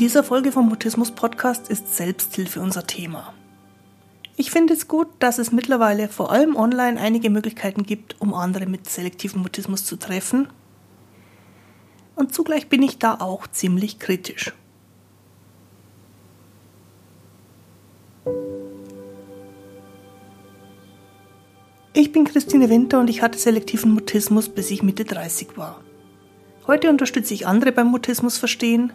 [0.00, 3.34] dieser Folge vom Mutismus Podcast ist Selbsthilfe unser Thema.
[4.34, 8.64] Ich finde es gut, dass es mittlerweile vor allem online einige Möglichkeiten gibt, um andere
[8.64, 10.48] mit selektivem Mutismus zu treffen.
[12.16, 14.54] Und zugleich bin ich da auch ziemlich kritisch.
[21.92, 25.82] Ich bin Christine Winter und ich hatte selektiven Mutismus, bis ich Mitte 30 war.
[26.66, 28.94] Heute unterstütze ich andere beim Mutismus verstehen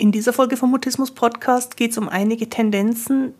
[0.00, 3.34] In dieser Folge vom Mutismus Podcast geht es um einige Tendenzen,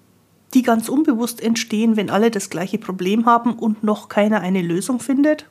[0.52, 5.00] die ganz unbewusst entstehen, wenn alle das gleiche Problem haben und noch keiner eine Lösung
[5.00, 5.46] findet.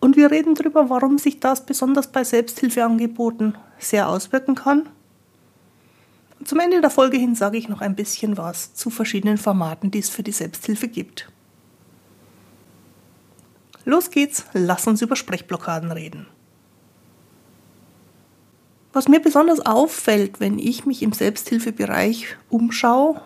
[0.00, 4.88] Und wir reden darüber, warum sich das besonders bei Selbsthilfeangeboten sehr auswirken kann.
[6.42, 10.00] Zum Ende der Folge hin sage ich noch ein bisschen was zu verschiedenen Formaten, die
[10.00, 11.30] es für die Selbsthilfe gibt.
[13.84, 16.26] Los geht's, lass uns über Sprechblockaden reden.
[18.92, 23.20] Was mir besonders auffällt, wenn ich mich im Selbsthilfebereich umschaue,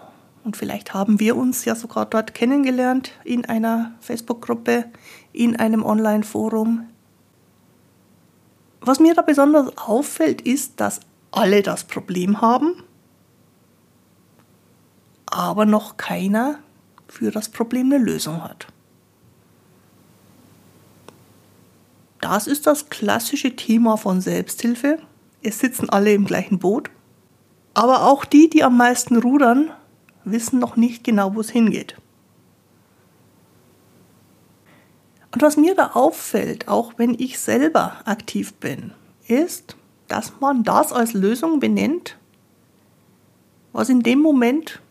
[0.45, 4.87] und vielleicht haben wir uns ja sogar dort kennengelernt in einer Facebook-Gruppe,
[5.33, 6.89] in einem Online-Forum.
[8.81, 10.99] Was mir da besonders auffällt, ist, dass
[11.31, 12.83] alle das Problem haben,
[15.27, 16.59] aber noch keiner
[17.07, 18.67] für das Problem eine Lösung hat.
[22.21, 24.99] Das ist das klassische Thema von Selbsthilfe
[25.43, 26.91] es sitzen alle im gleichen Boot.
[27.75, 29.71] Aber auch die, die am meisten rudern,
[30.25, 31.97] wissen noch nicht genau, wo es hingeht.
[35.33, 38.93] Und was mir da auffällt, auch wenn ich selber aktiv bin,
[39.27, 39.77] ist,
[40.09, 42.19] dass man das als Lösung benennt,
[43.73, 44.83] was in dem Moment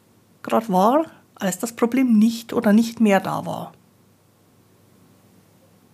[0.42, 1.06] gerade war,
[1.36, 3.74] als das Problem nicht oder nicht mehr da war.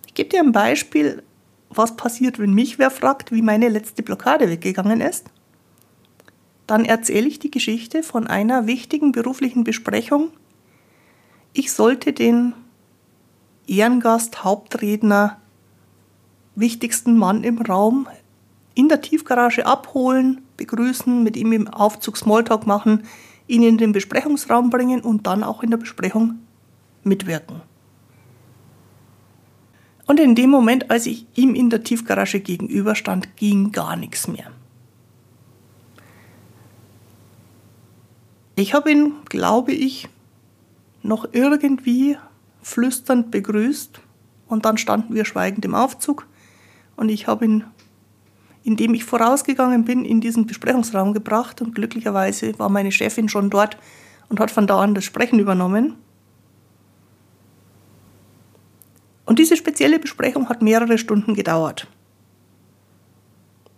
[0.06, 1.22] Ich gebe dir ein Beispiel
[1.70, 5.30] was passiert, wenn mich wer fragt, wie meine letzte Blockade weggegangen ist.
[6.66, 10.30] Dann erzähle ich die Geschichte von einer wichtigen beruflichen Besprechung.
[11.52, 12.54] Ich sollte den
[13.66, 15.40] Ehrengast, Hauptredner,
[16.54, 18.08] wichtigsten Mann im Raum
[18.74, 23.04] in der Tiefgarage abholen, begrüßen, mit ihm im Aufzug Smalltalk machen,
[23.46, 26.38] ihn in den Besprechungsraum bringen und dann auch in der Besprechung
[27.02, 27.62] mitwirken.
[30.08, 34.50] Und in dem Moment, als ich ihm in der Tiefgarage gegenüberstand, ging gar nichts mehr.
[38.56, 40.08] Ich habe ihn, glaube ich,
[41.02, 42.16] noch irgendwie
[42.62, 44.00] flüsternd begrüßt
[44.48, 46.26] und dann standen wir schweigend im Aufzug
[46.96, 47.64] und ich habe ihn,
[48.64, 53.76] indem ich vorausgegangen bin, in diesen Besprechungsraum gebracht und glücklicherweise war meine Chefin schon dort
[54.30, 55.96] und hat von da an das Sprechen übernommen.
[59.28, 61.86] Und diese spezielle Besprechung hat mehrere Stunden gedauert.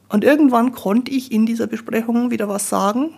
[0.09, 3.15] Und irgendwann konnte ich in dieser Besprechung wieder was sagen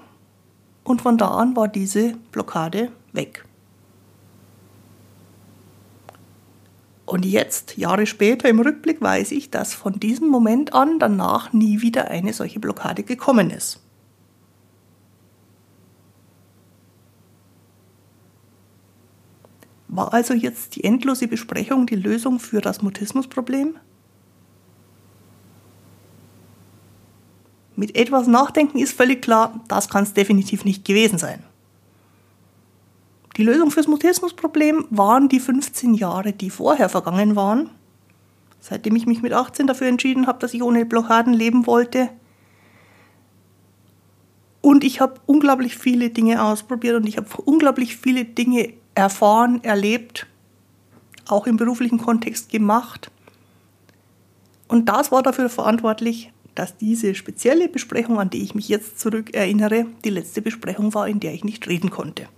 [0.82, 3.44] und von da an war diese Blockade weg.
[7.04, 11.82] Und jetzt, Jahre später im Rückblick, weiß ich, dass von diesem Moment an danach nie
[11.82, 13.81] wieder eine solche Blockade gekommen ist.
[19.94, 23.76] War also jetzt die endlose Besprechung die Lösung für das Mutismusproblem?
[27.76, 31.44] Mit etwas Nachdenken ist völlig klar, das kann es definitiv nicht gewesen sein.
[33.36, 37.68] Die Lösung fürs Mutismusproblem waren die 15 Jahre, die vorher vergangen waren,
[38.60, 42.08] seitdem ich mich mit 18 dafür entschieden habe, dass ich ohne Blockaden leben wollte.
[44.62, 50.26] Und ich habe unglaublich viele Dinge ausprobiert und ich habe unglaublich viele Dinge erfahren, erlebt,
[51.28, 53.10] auch im beruflichen Kontext gemacht.
[54.68, 59.34] Und das war dafür verantwortlich, dass diese spezielle Besprechung, an die ich mich jetzt zurück
[59.34, 62.28] erinnere, die letzte Besprechung war, in der ich nicht reden konnte.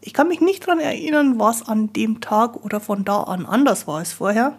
[0.00, 3.86] Ich kann mich nicht daran erinnern, was an dem Tag oder von da an anders
[3.86, 4.58] war als vorher,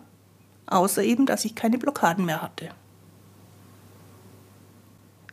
[0.68, 2.70] außer eben, dass ich keine Blockaden mehr hatte.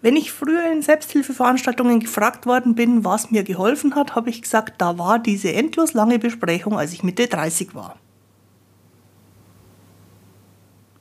[0.02, 4.80] Wenn ich früher in Selbsthilfeveranstaltungen gefragt worden bin, was mir geholfen hat, habe ich gesagt,
[4.80, 7.96] da war diese endlos lange Besprechung, als ich Mitte 30 war.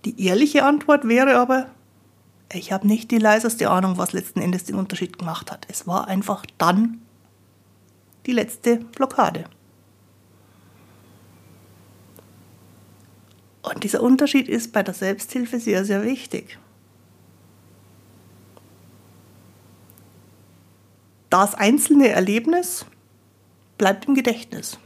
[0.05, 1.67] Die ehrliche Antwort wäre aber,
[2.51, 5.67] Ich habe nicht die leiseste Ahnung, was letzten Endes den Unterschied gemacht hat.
[5.69, 6.99] Es war einfach dann
[8.25, 9.45] die letzte Blockade.
[13.61, 16.57] Und dieser Unterschied ist bei der Selbsthilfe sehr, sehr wichtig.
[21.29, 22.85] Das einzelne Erlebnis
[23.77, 24.79] bleibt im Gedächtnis.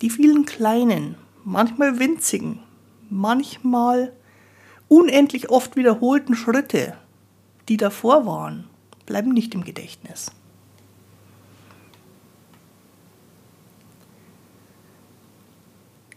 [0.00, 2.60] Die vielen kleinen, manchmal winzigen,
[3.10, 4.12] manchmal
[4.88, 6.96] unendlich oft wiederholten Schritte,
[7.68, 8.68] die davor waren,
[9.04, 10.30] bleiben nicht im Gedächtnis.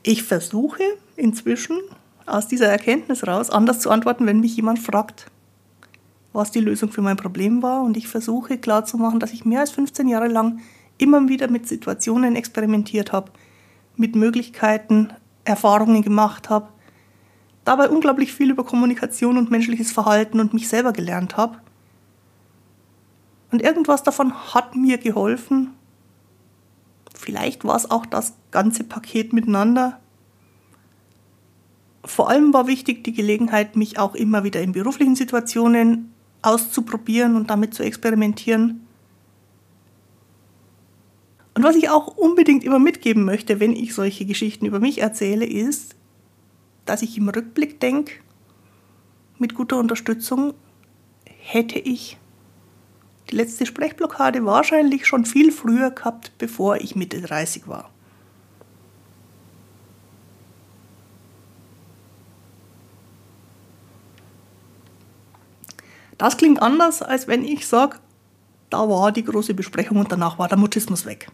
[0.03, 0.83] Ich versuche
[1.15, 1.77] inzwischen
[2.25, 5.29] aus dieser Erkenntnis raus anders zu antworten, wenn mich jemand fragt,
[6.33, 7.81] was die Lösung für mein Problem war.
[7.81, 10.59] Und ich versuche klarzumachen, dass ich mehr als 15 Jahre lang
[10.97, 13.31] immer wieder mit Situationen experimentiert habe,
[13.95, 15.09] mit Möglichkeiten
[15.43, 16.69] Erfahrungen gemacht habe,
[17.65, 21.57] dabei unglaublich viel über Kommunikation und menschliches Verhalten und mich selber gelernt habe.
[23.51, 25.71] Und irgendwas davon hat mir geholfen,
[27.21, 29.99] Vielleicht war es auch das ganze Paket miteinander.
[32.03, 36.11] Vor allem war wichtig die Gelegenheit, mich auch immer wieder in beruflichen Situationen
[36.41, 38.85] auszuprobieren und damit zu experimentieren.
[41.53, 45.45] Und was ich auch unbedingt immer mitgeben möchte, wenn ich solche Geschichten über mich erzähle,
[45.45, 45.95] ist,
[46.85, 48.13] dass ich im Rückblick denke,
[49.37, 50.53] mit guter Unterstützung
[51.25, 52.17] hätte ich
[53.29, 57.91] die letzte Sprechblockade wahrscheinlich schon viel früher gehabt, bevor ich Mitte 30 war.
[66.21, 67.97] Das klingt anders, als wenn ich sage,
[68.69, 71.27] da war die große Besprechung und danach war der Mutismus weg.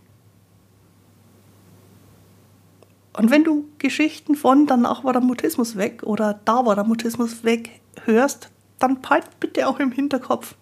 [3.12, 7.44] Und wenn du Geschichten von danach war der Mutismus weg oder da war der Mutismus
[7.44, 8.50] weg hörst,
[8.80, 10.56] dann halt bitte auch im Hinterkopf,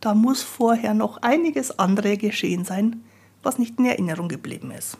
[0.00, 3.04] da muss vorher noch einiges andere geschehen sein,
[3.44, 4.98] was nicht in Erinnerung geblieben ist.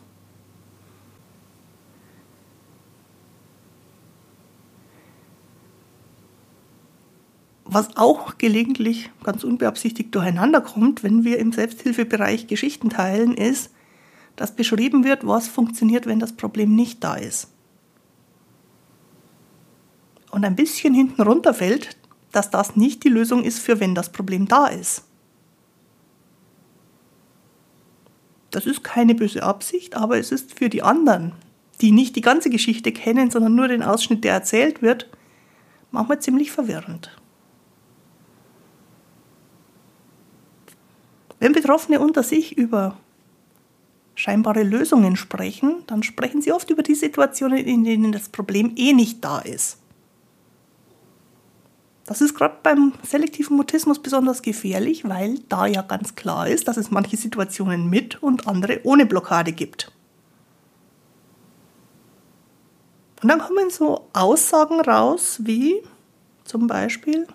[7.71, 13.71] Was auch gelegentlich ganz unbeabsichtigt durcheinander kommt, wenn wir im Selbsthilfebereich Geschichten teilen, ist,
[14.35, 17.49] dass beschrieben wird, was funktioniert, wenn das Problem nicht da ist.
[20.31, 21.95] Und ein bisschen hinten runterfällt,
[22.31, 25.03] dass das nicht die Lösung ist für wenn das Problem da ist.
[28.49, 31.33] Das ist keine böse Absicht, aber es ist für die anderen,
[31.81, 35.07] die nicht die ganze Geschichte kennen, sondern nur den Ausschnitt, der erzählt wird,
[35.91, 37.11] manchmal ziemlich verwirrend.
[41.39, 42.97] Wenn Betroffene unter sich über
[44.15, 48.93] scheinbare Lösungen sprechen, dann sprechen sie oft über die Situationen, in denen das Problem eh
[48.93, 49.77] nicht da ist.
[52.05, 56.75] Das ist gerade beim selektiven Mutismus besonders gefährlich, weil da ja ganz klar ist, dass
[56.75, 59.91] es manche Situationen mit und andere ohne Blockade gibt.
[63.21, 65.83] Und dann kommen so Aussagen raus wie
[66.45, 67.27] zum Beispiel,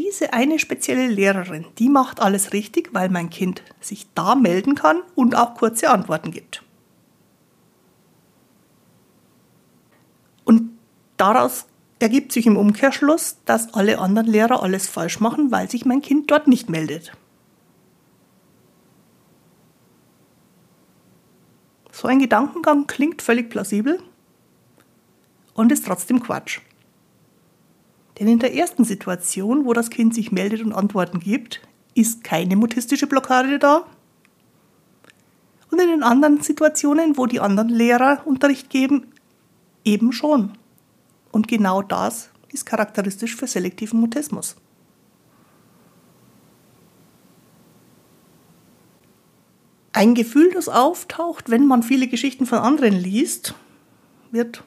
[0.00, 5.02] diese eine spezielle Lehrerin, die macht alles richtig, weil mein Kind sich da melden kann
[5.14, 6.62] und auch kurze Antworten gibt.
[10.44, 10.70] Und
[11.18, 11.66] daraus
[11.98, 16.30] ergibt sich im Umkehrschluss, dass alle anderen Lehrer alles falsch machen, weil sich mein Kind
[16.30, 17.12] dort nicht meldet.
[21.92, 24.02] So ein Gedankengang klingt völlig plausibel
[25.52, 26.60] und ist trotzdem Quatsch.
[28.20, 31.62] Denn in der ersten Situation, wo das Kind sich meldet und Antworten gibt,
[31.94, 33.86] ist keine mutistische Blockade da.
[35.70, 39.06] Und in den anderen Situationen, wo die anderen Lehrer Unterricht geben,
[39.86, 40.52] eben schon.
[41.32, 44.56] Und genau das ist charakteristisch für selektiven Mutismus.
[49.94, 53.54] Ein Gefühl, das auftaucht, wenn man viele Geschichten von anderen liest,
[54.30, 54.62] wird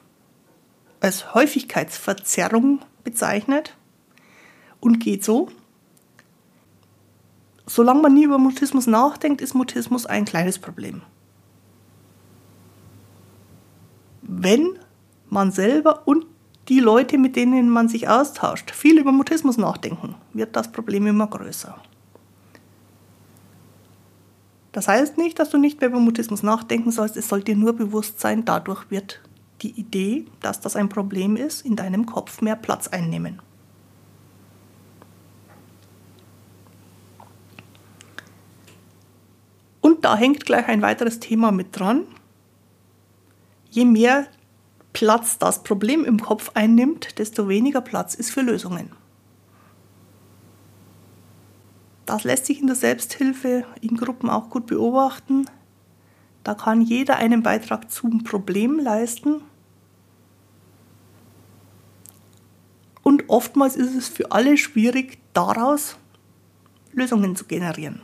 [1.00, 3.76] als Häufigkeitsverzerrung bezeichnet
[4.80, 5.48] und geht so.
[7.66, 11.02] Solange man nie über Mutismus nachdenkt, ist Mutismus ein kleines Problem.
[14.22, 14.78] Wenn
[15.28, 16.26] man selber und
[16.68, 21.26] die Leute, mit denen man sich austauscht, viel über Mutismus nachdenken, wird das Problem immer
[21.26, 21.78] größer.
[24.72, 27.74] Das heißt nicht, dass du nicht mehr über Mutismus nachdenken sollst, es soll dir nur
[27.74, 29.20] bewusst sein, dadurch wird
[29.62, 33.40] die Idee, dass das ein Problem ist, in deinem Kopf mehr Platz einnehmen.
[39.80, 42.04] Und da hängt gleich ein weiteres Thema mit dran.
[43.70, 44.26] Je mehr
[44.94, 48.90] Platz das Problem im Kopf einnimmt, desto weniger Platz ist für Lösungen.
[52.06, 55.46] Das lässt sich in der Selbsthilfe in Gruppen auch gut beobachten.
[56.44, 59.40] Da kann jeder einen Beitrag zum Problem leisten.
[63.02, 65.96] Und oftmals ist es für alle schwierig, daraus
[66.92, 68.00] Lösungen zu generieren.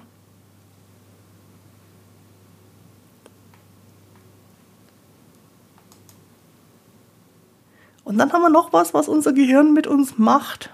[8.05, 10.71] Und dann haben wir noch was, was unser Gehirn mit uns macht.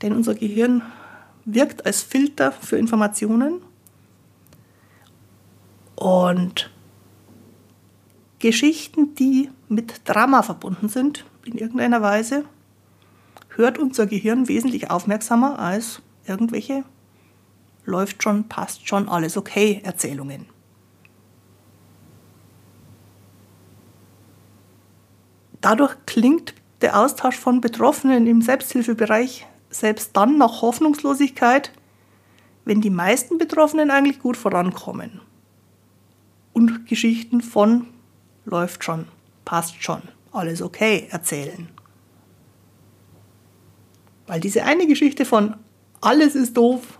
[0.00, 0.82] Denn unser Gehirn
[1.44, 3.65] wirkt als Filter für Informationen.
[5.96, 6.70] Und
[8.38, 12.44] Geschichten, die mit Drama verbunden sind, in irgendeiner Weise,
[13.48, 16.84] hört unser Gehirn wesentlich aufmerksamer als irgendwelche
[17.86, 20.46] läuft schon, passt schon, alles okay Erzählungen.
[25.60, 31.72] Dadurch klingt der Austausch von Betroffenen im Selbsthilfebereich selbst dann nach Hoffnungslosigkeit,
[32.64, 35.20] wenn die meisten Betroffenen eigentlich gut vorankommen.
[36.56, 37.86] Und Geschichten von
[38.46, 39.04] läuft schon,
[39.44, 40.00] passt schon,
[40.32, 41.68] alles okay erzählen.
[44.26, 45.56] Weil diese eine Geschichte von
[46.00, 46.98] alles ist doof,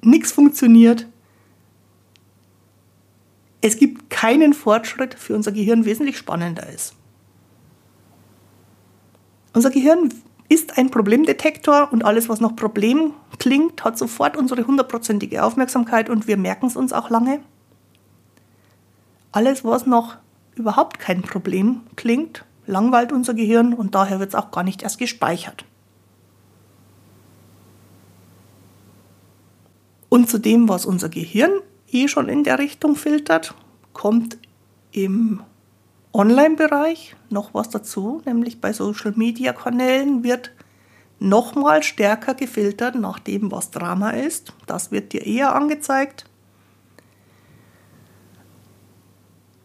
[0.00, 1.06] nichts funktioniert,
[3.60, 6.94] es gibt keinen Fortschritt für unser Gehirn wesentlich spannender ist.
[9.52, 10.14] Unser Gehirn
[10.48, 16.26] ist ein Problemdetektor und alles, was noch Problem klingt, hat sofort unsere hundertprozentige Aufmerksamkeit und
[16.26, 17.40] wir merken es uns auch lange.
[19.34, 20.14] Alles, was noch
[20.54, 24.96] überhaupt kein Problem klingt, langweilt unser Gehirn und daher wird es auch gar nicht erst
[24.96, 25.64] gespeichert.
[30.08, 31.50] Und zu dem, was unser Gehirn
[31.90, 33.56] eh schon in der Richtung filtert,
[33.92, 34.38] kommt
[34.92, 35.42] im
[36.12, 40.52] Online-Bereich noch was dazu, nämlich bei Social-Media-Kanälen wird
[41.18, 44.52] nochmal stärker gefiltert nach dem, was Drama ist.
[44.68, 46.24] Das wird dir eher angezeigt.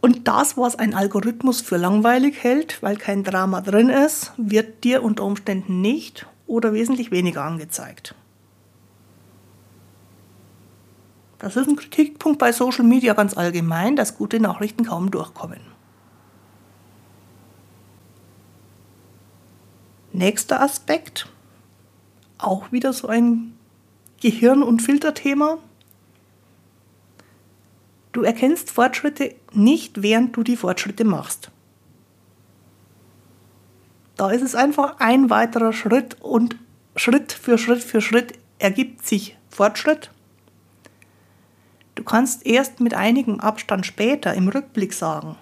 [0.01, 5.03] Und das, was ein Algorithmus für langweilig hält, weil kein Drama drin ist, wird dir
[5.03, 8.15] unter Umständen nicht oder wesentlich weniger angezeigt.
[11.39, 15.61] Das ist ein Kritikpunkt bei Social Media ganz allgemein, dass gute Nachrichten kaum durchkommen.
[20.11, 21.29] Nächster Aspekt,
[22.37, 23.53] auch wieder so ein
[24.21, 25.59] Gehirn- und Filterthema.
[28.11, 31.51] Du erkennst Fortschritte nicht, während du die Fortschritte machst.
[34.17, 36.57] Da ist es einfach ein weiterer Schritt und
[36.95, 40.11] Schritt für Schritt für Schritt ergibt sich Fortschritt.
[41.95, 45.37] Du kannst erst mit einigem Abstand später im Rückblick sagen,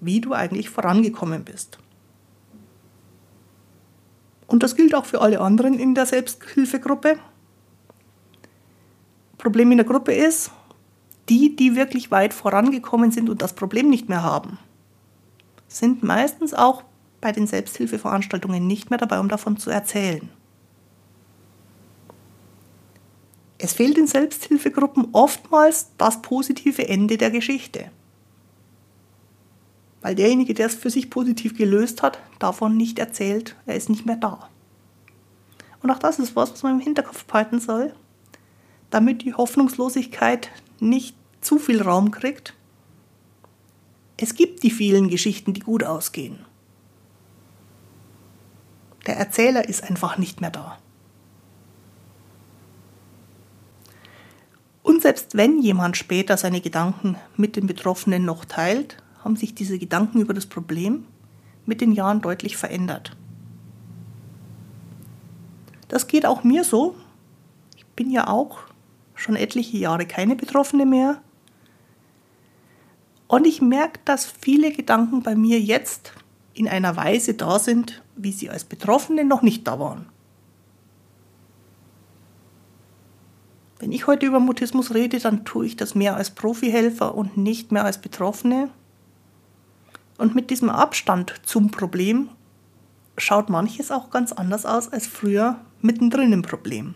[0.00, 1.78] wie du eigentlich vorangekommen bist.
[4.46, 7.18] Und das gilt auch für alle anderen in der Selbsthilfegruppe.
[9.38, 10.50] Problem in der Gruppe ist,
[11.28, 14.58] die, die wirklich weit vorangekommen sind und das Problem nicht mehr haben,
[15.68, 16.84] sind meistens auch
[17.20, 20.28] bei den Selbsthilfeveranstaltungen nicht mehr dabei, um davon zu erzählen.
[23.58, 27.90] Es fehlt in Selbsthilfegruppen oftmals das positive Ende der Geschichte.
[30.00, 34.04] Weil derjenige, der es für sich positiv gelöst hat, davon nicht erzählt, er ist nicht
[34.04, 34.48] mehr da.
[35.80, 37.94] Und auch das ist was, was man im Hinterkopf behalten soll,
[38.90, 40.50] damit die Hoffnungslosigkeit
[40.82, 42.54] nicht zu viel Raum kriegt.
[44.16, 46.44] Es gibt die vielen Geschichten, die gut ausgehen.
[49.06, 50.78] Der Erzähler ist einfach nicht mehr da.
[54.82, 59.78] Und selbst wenn jemand später seine Gedanken mit den Betroffenen noch teilt, haben sich diese
[59.78, 61.06] Gedanken über das Problem
[61.66, 63.16] mit den Jahren deutlich verändert.
[65.88, 66.96] Das geht auch mir so.
[67.76, 68.58] Ich bin ja auch
[69.22, 71.22] schon etliche Jahre keine Betroffene mehr.
[73.28, 76.12] Und ich merke, dass viele Gedanken bei mir jetzt
[76.54, 80.06] in einer Weise da sind, wie sie als Betroffene noch nicht da waren.
[83.78, 87.72] Wenn ich heute über Mutismus rede, dann tue ich das mehr als Profihelfer und nicht
[87.72, 88.68] mehr als Betroffene.
[90.18, 92.28] Und mit diesem Abstand zum Problem
[93.16, 96.94] schaut manches auch ganz anders aus als früher mittendrin im Problem.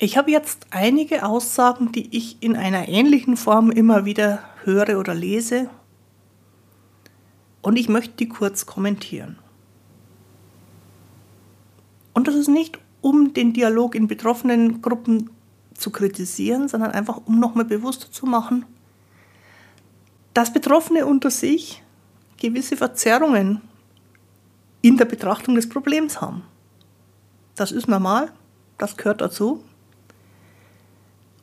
[0.00, 5.12] Ich habe jetzt einige Aussagen, die ich in einer ähnlichen Form immer wieder höre oder
[5.12, 5.68] lese
[7.62, 9.38] und ich möchte die kurz kommentieren.
[12.14, 15.30] Und das ist nicht, um den Dialog in betroffenen Gruppen
[15.74, 18.66] zu kritisieren, sondern einfach, um nochmal bewusster zu machen,
[20.32, 21.82] dass Betroffene unter sich
[22.36, 23.60] gewisse Verzerrungen
[24.80, 26.42] in der Betrachtung des Problems haben.
[27.56, 28.32] Das ist normal,
[28.78, 29.64] das gehört dazu.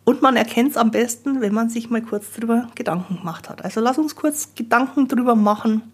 [0.05, 3.65] Und man erkennt es am besten, wenn man sich mal kurz darüber Gedanken gemacht hat.
[3.65, 5.91] Also lass uns kurz Gedanken darüber machen,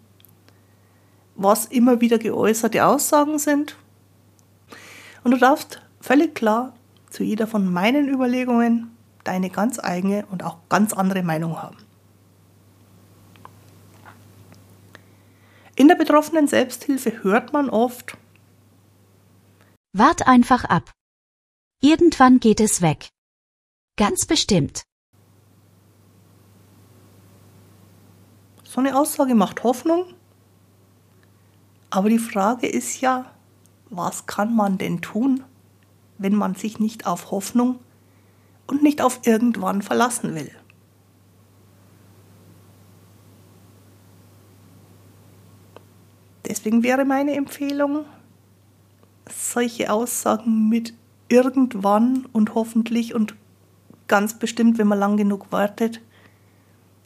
[1.36, 3.77] was immer wieder geäußerte Aussagen sind.
[5.24, 6.74] Und du darfst völlig klar
[7.10, 8.91] zu jeder von meinen Überlegungen
[9.24, 11.77] deine ganz eigene und auch ganz andere Meinung haben.
[15.75, 18.18] In der betroffenen Selbsthilfe hört man oft,
[19.94, 20.91] Wart einfach ab.
[21.82, 23.10] Irgendwann geht es weg.
[23.98, 24.83] Ganz bestimmt.
[28.63, 30.05] So eine Aussage macht Hoffnung.
[31.89, 33.33] Aber die Frage ist ja,
[33.89, 35.43] was kann man denn tun,
[36.17, 37.79] wenn man sich nicht auf Hoffnung
[38.67, 40.51] und nicht auf irgendwann verlassen will?
[46.48, 48.05] Deswegen wäre meine Empfehlung,
[49.29, 50.93] solche Aussagen mit
[51.27, 53.36] irgendwann und hoffentlich und
[54.12, 56.01] ganz bestimmt, wenn man lang genug wartet,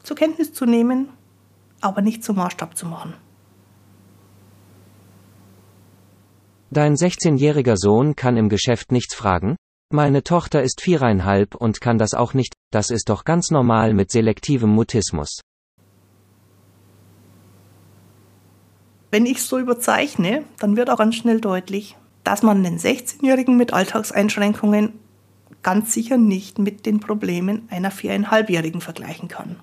[0.04, 1.10] zur Kenntnis zu nehmen,
[1.80, 3.14] aber nicht zum Maßstab zu machen.
[6.72, 9.56] Dein 16-jähriger Sohn kann im Geschäft nichts fragen?
[9.94, 14.12] Meine Tochter ist viereinhalb und kann das auch nicht, das ist doch ganz normal mit
[14.12, 15.42] selektivem Mutismus.
[19.12, 23.72] Wenn ich so überzeichne, dann wird auch ganz schnell deutlich, dass man den 16-Jährigen mit
[23.72, 25.00] Alltagseinschränkungen
[25.66, 29.56] ganz sicher nicht mit den Problemen einer viereinhalbjährigen vergleichen kann.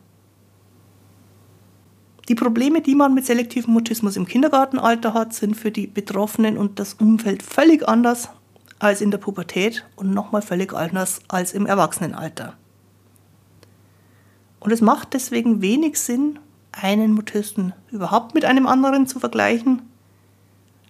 [2.28, 6.80] Die Probleme, die man mit selektivem Mutismus im Kindergartenalter hat, sind für die Betroffenen und
[6.80, 8.30] das Umfeld völlig anders
[8.80, 12.55] als in der Pubertät und nochmal völlig anders als im Erwachsenenalter.
[14.59, 16.40] Und es macht deswegen wenig Sinn,
[16.72, 19.83] einen Mutisten überhaupt mit einem anderen zu vergleichen,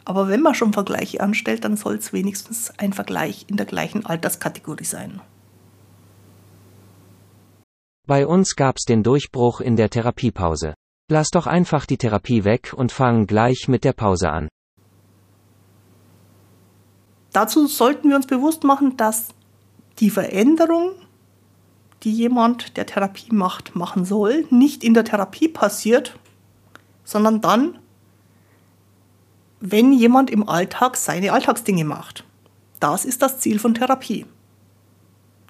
[0.05, 4.05] aber wenn man schon Vergleiche anstellt, dann soll es wenigstens ein Vergleich in der gleichen
[4.05, 5.21] Alterskategorie sein.
[8.07, 10.75] Bei uns gab's den Durchbruch in der Therapiepause.
[11.09, 14.49] Lass doch einfach die Therapie weg und fang gleich mit der Pause an.
[17.33, 19.29] Dazu sollten wir uns bewusst machen, dass
[19.99, 20.93] die Veränderung,
[22.03, 26.19] die jemand, der Therapie macht, machen soll, nicht in der Therapie passiert,
[27.05, 27.79] sondern dann,
[29.65, 32.25] wenn jemand im Alltag seine Alltagsdinge macht.
[32.81, 34.27] Das ist das Ziel von Therapie.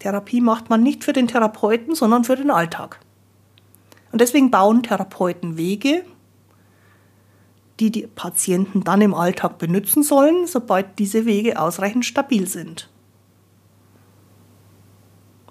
[0.01, 3.01] Therapie macht man nicht für den Therapeuten, sondern für den Alltag.
[4.12, 6.05] Und deswegen bauen Therapeuten Wege,
[7.81, 12.90] die die Patienten dann im Alltag benutzen sollen, sobald diese Wege ausreichend stabil sind.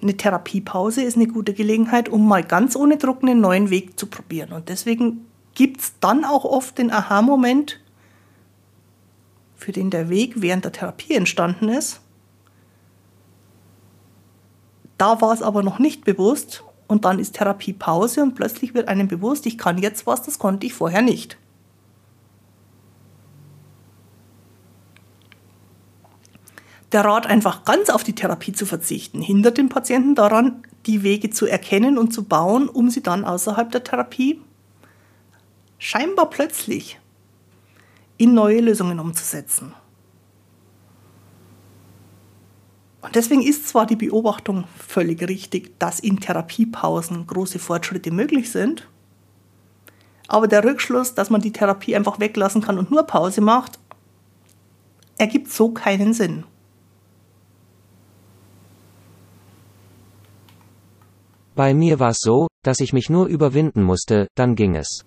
[0.03, 4.05] Eine Therapiepause ist eine gute Gelegenheit, um mal ganz ohne Druck einen neuen Weg zu
[4.05, 4.51] probieren.
[4.53, 7.80] Und deswegen gibt es dann auch oft den Aha-Moment,
[9.61, 12.01] für den der Weg während der Therapie entstanden ist.
[14.97, 19.07] Da war es aber noch nicht bewusst und dann ist Therapiepause und plötzlich wird einem
[19.07, 21.37] bewusst, ich kann jetzt was, das konnte ich vorher nicht.
[26.91, 31.29] Der Rat, einfach ganz auf die Therapie zu verzichten, hindert den Patienten daran, die Wege
[31.29, 34.41] zu erkennen und zu bauen, um sie dann außerhalb der Therapie
[35.77, 37.00] scheinbar plötzlich
[38.21, 39.73] in neue Lösungen umzusetzen.
[43.01, 48.87] Und deswegen ist zwar die Beobachtung völlig richtig, dass in Therapiepausen große Fortschritte möglich sind,
[50.27, 53.79] aber der Rückschluss, dass man die Therapie einfach weglassen kann und nur Pause macht,
[55.17, 56.43] ergibt so keinen Sinn.
[61.55, 65.05] Bei mir war's so, dass ich mich nur überwinden musste, dann ging es.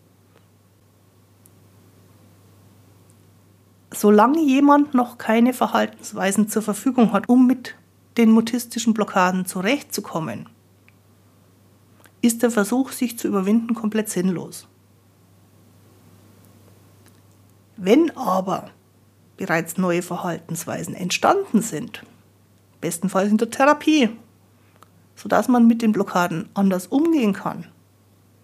[3.94, 7.74] Solange jemand noch keine Verhaltensweisen zur Verfügung hat, um mit
[8.16, 10.48] den mutistischen Blockaden zurechtzukommen,
[12.22, 14.66] ist der Versuch, sich zu überwinden, komplett sinnlos.
[17.76, 18.70] Wenn aber
[19.36, 22.04] bereits neue Verhaltensweisen entstanden sind,
[22.80, 24.10] bestenfalls in der Therapie,
[25.16, 27.66] sodass man mit den Blockaden anders umgehen kann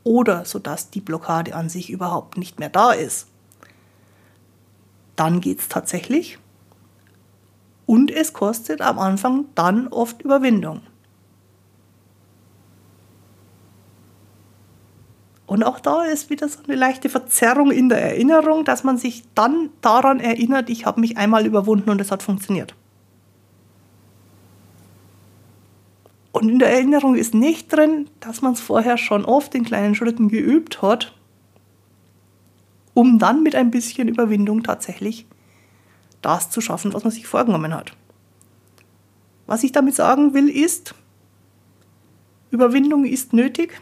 [0.03, 3.30] oder sodass die Blockade an sich überhaupt nicht mehr da ist,
[5.21, 6.39] dann geht es tatsächlich.
[7.85, 10.81] Und es kostet am Anfang dann oft Überwindung.
[15.47, 19.25] Und auch da ist wieder so eine leichte Verzerrung in der Erinnerung, dass man sich
[19.35, 22.75] dann daran erinnert, ich habe mich einmal überwunden und es hat funktioniert.
[26.33, 29.95] Und in der Erinnerung ist nicht drin, dass man es vorher schon oft in kleinen
[29.95, 31.13] Schritten geübt hat,
[32.95, 35.27] um dann mit ein bisschen Überwindung tatsächlich
[36.23, 37.93] das zu schaffen, was man sich vorgenommen hat.
[39.47, 40.95] Was ich damit sagen will, ist,
[42.51, 43.81] Überwindung ist nötig,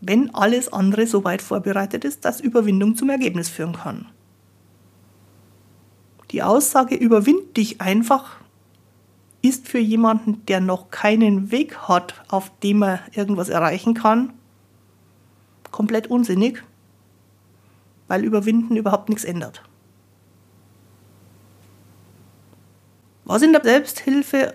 [0.00, 4.06] wenn alles andere so weit vorbereitet ist, dass Überwindung zum Ergebnis führen kann.
[6.32, 8.38] Die Aussage überwind dich einfach
[9.42, 14.32] ist für jemanden, der noch keinen Weg hat, auf dem er irgendwas erreichen kann,
[15.72, 16.62] komplett unsinnig,
[18.08, 19.62] weil Überwinden überhaupt nichts ändert.
[23.24, 24.54] Was in der Selbsthilfe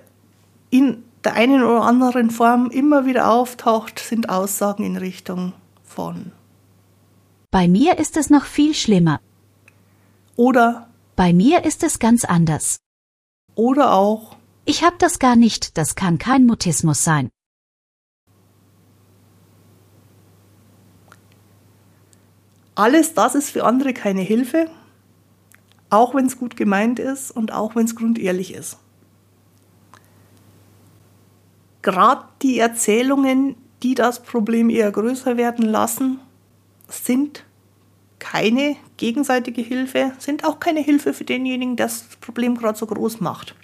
[0.70, 5.54] in der einen oder anderen Form immer wieder auftaucht, sind Aussagen in Richtung
[5.84, 6.32] von.
[7.52, 9.20] Bei mir ist es noch viel schlimmer.
[10.36, 10.90] Oder.
[11.16, 12.78] Bei mir ist es ganz anders.
[13.56, 14.36] Oder auch.
[14.66, 17.30] Ich hab das gar nicht, das kann kein Mutismus sein.
[22.78, 24.70] Alles das ist für andere keine Hilfe,
[25.90, 28.78] auch wenn es gut gemeint ist und auch wenn es grundehrlich ist.
[31.82, 36.20] Gerade die Erzählungen, die das Problem eher größer werden lassen,
[36.88, 37.46] sind
[38.20, 43.22] keine gegenseitige Hilfe, sind auch keine Hilfe für denjenigen, der das Problem gerade so groß
[43.22, 43.56] macht.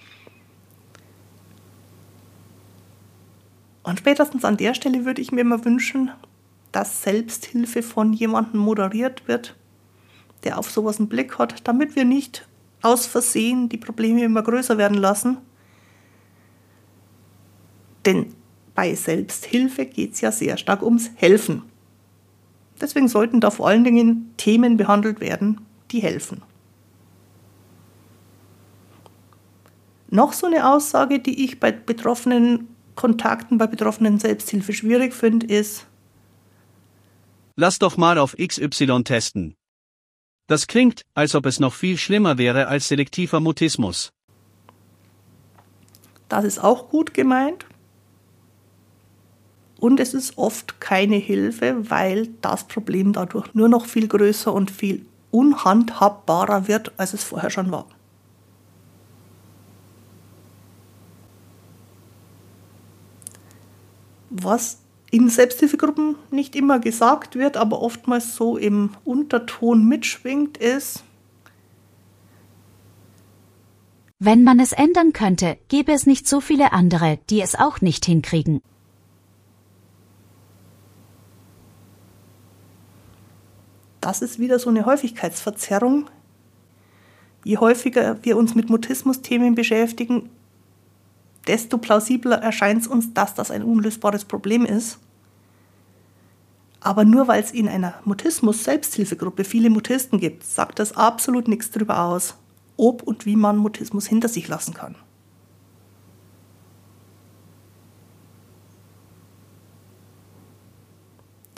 [3.83, 6.09] Und spätestens an der Stelle würde ich mir immer wünschen,
[6.73, 9.55] dass Selbsthilfe von jemandem moderiert wird,
[10.43, 12.45] der auf sowas einen Blick hat, damit wir nicht
[12.81, 15.37] aus Versehen die Probleme immer größer werden lassen.
[18.05, 18.35] Denn
[18.75, 21.63] bei Selbsthilfe geht es ja sehr stark ums Helfen.
[22.81, 26.41] Deswegen sollten da vor allen Dingen Themen behandelt werden, die helfen.
[30.09, 35.87] Noch so eine Aussage, die ich bei betroffenen Kontakten bei betroffenen Selbsthilfe schwierig finde, ist,
[37.55, 39.55] Lass doch mal auf XY testen.
[40.47, 44.11] Das klingt, als ob es noch viel schlimmer wäre als selektiver Mutismus.
[46.29, 47.65] Das ist auch gut gemeint.
[49.79, 54.71] Und es ist oft keine Hilfe, weil das Problem dadurch nur noch viel größer und
[54.71, 57.85] viel unhandhabbarer wird, als es vorher schon war.
[64.29, 64.82] Was
[65.13, 71.03] in Selbsthilfegruppen nicht immer gesagt wird, aber oftmals so im Unterton mitschwingt, ist,
[74.17, 78.05] wenn man es ändern könnte, gäbe es nicht so viele andere, die es auch nicht
[78.05, 78.63] hinkriegen.
[84.01, 86.09] Das ist wieder so eine Häufigkeitsverzerrung.
[87.43, 90.31] Je häufiger wir uns mit Mutismus-Themen beschäftigen,
[91.45, 94.99] desto plausibler erscheint es uns, dass das ein unlösbares Problem ist.
[96.83, 102.03] Aber nur weil es in einer Mutismus-Selbsthilfegruppe viele Mutisten gibt, sagt das absolut nichts darüber
[102.03, 102.35] aus,
[102.75, 104.95] ob und wie man Mutismus hinter sich lassen kann.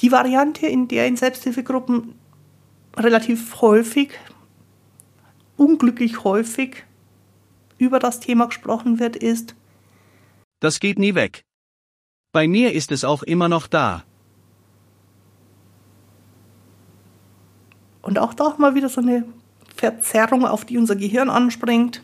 [0.01, 2.13] Die Variante, in der in Selbsthilfegruppen
[2.95, 4.11] relativ häufig,
[5.57, 6.83] unglücklich häufig
[7.79, 9.55] über das Thema gesprochen wird, ist,
[10.59, 11.43] das geht nie weg.
[12.31, 14.03] Bei mir ist es auch immer noch da.
[18.05, 19.25] Und auch da mal wieder so eine
[19.75, 22.03] Verzerrung, auf die unser Gehirn anspringt.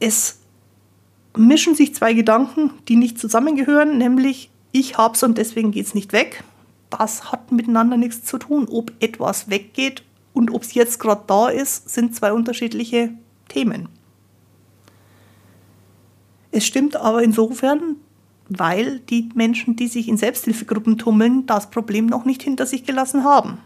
[0.00, 0.40] Es
[1.36, 6.42] mischen sich zwei Gedanken, die nicht zusammengehören, nämlich ich hab's und deswegen geht's nicht weg.
[6.90, 8.66] Das hat miteinander nichts zu tun.
[8.68, 10.02] Ob etwas weggeht
[10.34, 13.10] und ob es jetzt gerade da ist, sind zwei unterschiedliche
[13.48, 13.88] Themen.
[16.50, 17.94] Es stimmt aber insofern,
[18.48, 23.22] weil die Menschen, die sich in Selbsthilfegruppen tummeln, das Problem noch nicht hinter sich gelassen
[23.22, 23.58] haben.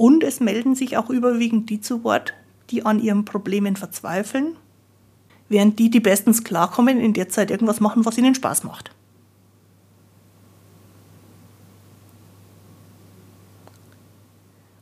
[0.00, 2.32] Und es melden sich auch überwiegend die zu Wort,
[2.70, 4.56] die an ihren Problemen verzweifeln,
[5.50, 8.92] während die, die bestens klarkommen, in der Zeit irgendwas machen, was ihnen Spaß macht.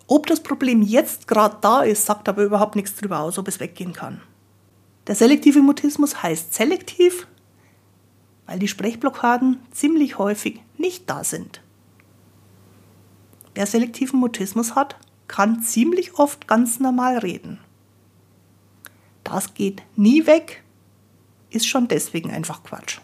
[0.07, 3.59] Ob das Problem jetzt gerade da ist, sagt aber überhaupt nichts darüber aus, ob es
[3.59, 4.21] weggehen kann.
[5.09, 7.27] Der selektive Mutismus heißt selektiv,
[8.47, 11.61] weil die Sprechblockaden ziemlich häufig nicht da sind.
[13.57, 14.95] Wer selektiven Mutismus hat,
[15.29, 17.61] kann ziemlich oft ganz normal reden.
[19.25, 20.65] Das geht nie weg,
[21.51, 22.99] ist schon deswegen einfach Quatsch.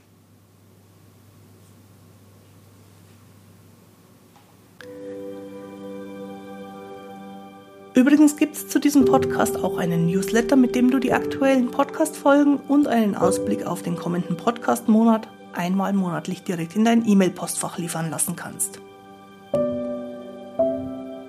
[7.94, 12.56] Übrigens gibt es zu diesem Podcast auch einen Newsletter, mit dem du die aktuellen Podcast-Folgen
[12.56, 18.34] und einen Ausblick auf den kommenden Podcast-Monat einmal monatlich direkt in dein E-Mail-Postfach liefern lassen
[18.34, 18.80] kannst.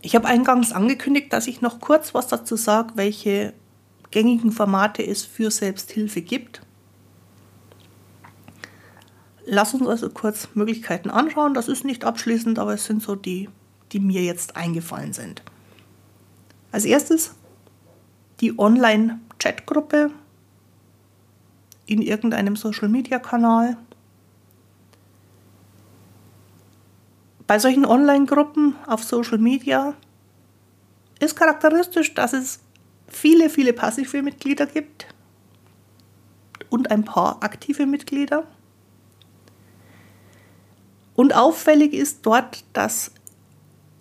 [0.00, 3.52] Ich habe eingangs angekündigt, dass ich noch kurz was dazu sage, welche
[4.12, 6.62] gängigen Formate es für Selbsthilfe gibt.
[9.44, 11.52] Lass uns also kurz Möglichkeiten anschauen.
[11.52, 13.48] Das ist nicht abschließend, aber es sind so die,
[13.90, 15.42] die mir jetzt eingefallen sind.
[16.70, 17.34] Als erstes
[18.40, 20.10] die Online-Chatgruppe
[21.86, 23.76] in irgendeinem Social-Media-Kanal.
[27.46, 29.94] Bei solchen Online-Gruppen auf Social Media
[31.20, 32.60] ist charakteristisch, dass es
[33.06, 35.06] viele, viele passive Mitglieder gibt
[36.70, 38.46] und ein paar aktive Mitglieder.
[41.14, 43.12] Und auffällig ist dort, dass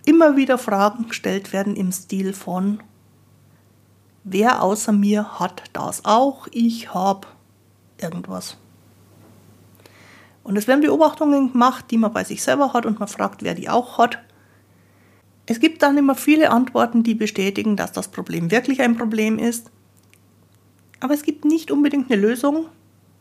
[0.06, 2.82] immer wieder Fragen gestellt werden im Stil von,
[4.26, 6.48] wer außer mir hat das auch?
[6.52, 7.28] Ich habe
[8.02, 8.58] irgendwas.
[10.44, 13.56] Und es werden Beobachtungen gemacht, die man bei sich selber hat und man fragt, wer
[13.56, 14.20] die auch hat.
[15.46, 19.72] Es gibt dann immer viele Antworten, die bestätigen, dass das Problem wirklich ein Problem ist.
[21.00, 22.66] Aber es gibt nicht unbedingt eine Lösung,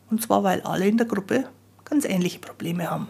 [0.09, 1.47] und zwar weil alle in der Gruppe
[1.83, 3.09] ganz ähnliche Probleme haben.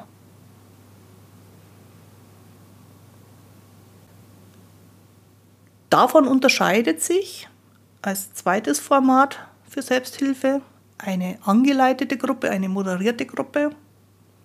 [5.90, 7.48] Davon unterscheidet sich
[8.06, 10.62] als zweites Format für Selbsthilfe.
[10.98, 13.72] Eine angeleitete Gruppe, eine moderierte Gruppe.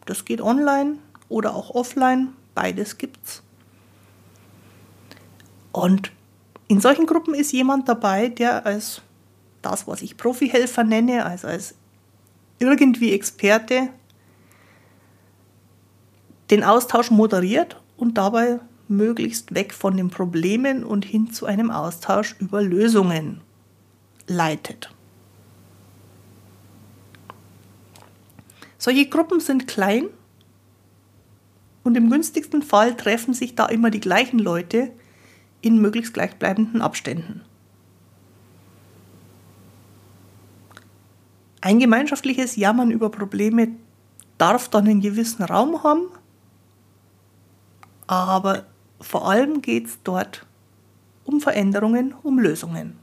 [0.06, 0.96] Das geht online
[1.28, 3.42] oder auch offline, beides gibt's.
[5.72, 6.10] Und
[6.68, 9.02] in solchen Gruppen ist jemand dabei, der als
[9.62, 11.74] das, was ich Profihelfer nenne, also als
[12.58, 13.90] irgendwie Experte,
[16.50, 22.34] den Austausch moderiert und dabei möglichst weg von den Problemen und hin zu einem Austausch
[22.40, 23.42] über Lösungen
[24.26, 24.90] leitet.
[28.78, 30.08] Solche Gruppen sind klein
[31.82, 34.92] und im günstigsten Fall treffen sich da immer die gleichen Leute
[35.60, 37.42] in möglichst gleichbleibenden Abständen.
[41.60, 43.68] Ein gemeinschaftliches Jammern über Probleme
[44.38, 46.06] darf dann einen gewissen Raum haben,
[48.06, 48.64] aber
[49.00, 50.46] vor allem geht es dort
[51.24, 52.99] um Veränderungen, um Lösungen.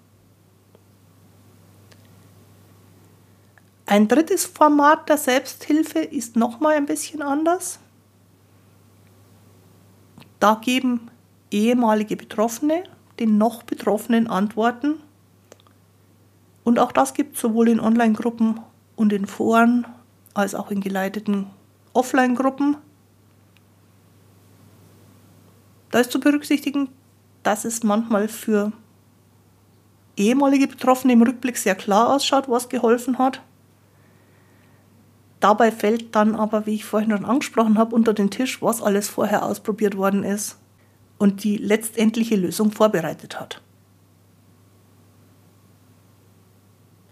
[3.89, 7.80] Ein drittes Format der Selbsthilfe ist nochmal ein bisschen anders.
[10.41, 11.10] Da geben
[11.52, 12.84] ehemalige Betroffene
[13.17, 14.95] den noch Betroffenen Antworten.
[16.65, 18.60] Und auch das gibt es sowohl in Online-Gruppen
[18.97, 19.88] und in Foren
[20.34, 21.47] als auch in geleiteten
[21.93, 22.76] Offline-Gruppen.
[25.91, 26.89] Da ist zu berücksichtigen,
[27.41, 28.73] dass es manchmal für
[30.17, 33.41] ehemalige Betroffene im Rückblick sehr klar ausschaut, was geholfen hat.
[35.39, 39.08] Dabei fällt dann aber, wie ich vorhin schon angesprochen habe, unter den Tisch, was alles
[39.08, 40.58] vorher ausprobiert worden ist
[41.17, 43.62] und die letztendliche Lösung vorbereitet hat.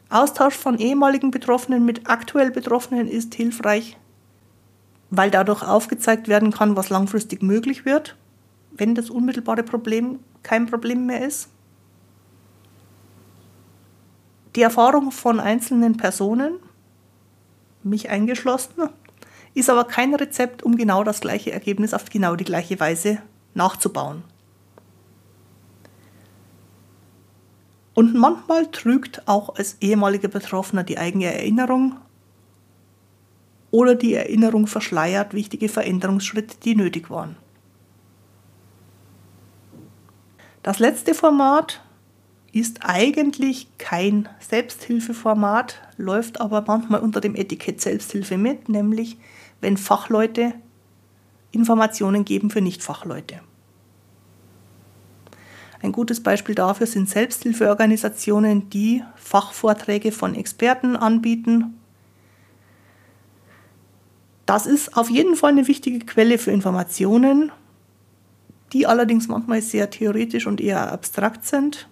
[0.10, 3.98] Austausch von ehemaligen Betroffenen mit aktuell Betroffenen ist hilfreich,
[5.10, 8.16] weil dadurch aufgezeigt werden kann, was langfristig möglich wird,
[8.72, 11.50] wenn das unmittelbare Problem kein Problem mehr ist.
[14.56, 16.60] Die Erfahrung von einzelnen Personen
[17.86, 18.90] mich eingeschlossen,
[19.54, 23.20] ist aber kein Rezept, um genau das gleiche Ergebnis auf genau die gleiche Weise
[23.54, 24.24] nachzubauen.
[27.94, 31.96] Und manchmal trügt auch als ehemaliger Betroffener die eigene Erinnerung
[33.72, 37.38] oder die Erinnerung verschleiert wichtige Veränderungsschritte, die nötig waren.
[40.62, 41.85] Das letzte Format
[42.56, 49.18] ist eigentlich kein Selbsthilfeformat, läuft aber manchmal unter dem Etikett Selbsthilfe mit, nämlich
[49.60, 50.54] wenn Fachleute
[51.52, 53.42] Informationen geben für Nichtfachleute.
[55.82, 61.78] Ein gutes Beispiel dafür sind Selbsthilfeorganisationen, die Fachvorträge von Experten anbieten.
[64.46, 67.52] Das ist auf jeden Fall eine wichtige Quelle für Informationen,
[68.72, 71.90] die allerdings manchmal sehr theoretisch und eher abstrakt sind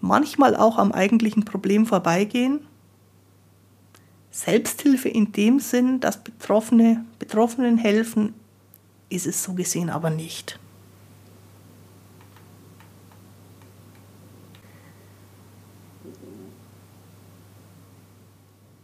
[0.00, 2.60] manchmal auch am eigentlichen Problem vorbeigehen.
[4.30, 8.34] Selbsthilfe in dem Sinn, dass Betroffene Betroffenen helfen,
[9.08, 10.58] ist es so gesehen aber nicht.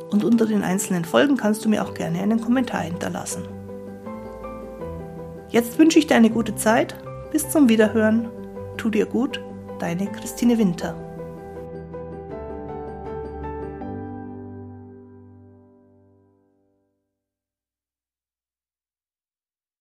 [0.10, 3.48] Und unter den einzelnen Folgen kannst du mir auch gerne einen Kommentar hinterlassen.
[5.50, 6.96] Jetzt wünsche ich dir eine gute Zeit.
[7.32, 8.28] Bis zum Wiederhören.
[8.78, 9.40] Tu dir gut,
[9.80, 11.07] deine Christine Winter.